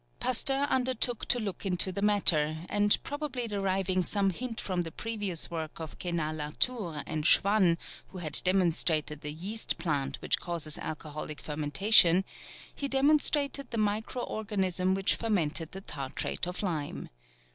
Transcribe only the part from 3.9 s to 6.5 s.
some hint from the previous work of Cagniard